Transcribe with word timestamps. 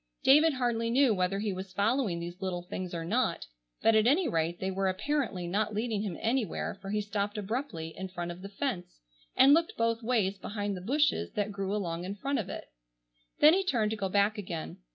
David 0.23 0.53
hardly 0.53 0.89
knew 0.89 1.13
whether 1.13 1.37
he 1.37 1.53
was 1.53 1.73
following 1.73 2.19
these 2.19 2.41
little 2.41 2.63
things 2.63 2.91
or 2.91 3.05
not, 3.05 3.45
but 3.83 3.93
at 3.93 4.07
any 4.07 4.27
rate 4.27 4.59
they 4.59 4.71
were 4.71 4.87
apparently 4.89 5.45
not 5.45 5.75
leading 5.75 6.01
him 6.01 6.17
anywhere 6.19 6.73
for 6.81 6.89
he 6.89 7.01
stopped 7.01 7.37
abruptly 7.37 7.93
in 7.95 8.07
front 8.07 8.31
of 8.31 8.41
the 8.41 8.49
fence 8.49 9.01
and 9.35 9.53
looked 9.53 9.77
both 9.77 10.01
ways 10.01 10.39
behind 10.39 10.75
the 10.75 10.81
bushes 10.81 11.33
that 11.33 11.51
grew 11.51 11.75
along 11.75 12.03
in 12.03 12.15
front 12.15 12.39
of 12.39 12.49
it. 12.49 12.71
Then 13.41 13.53
he 13.53 13.63
turned 13.63 13.91
to 13.91 13.95
go 13.95 14.09
back 14.09 14.39
again. 14.39 14.77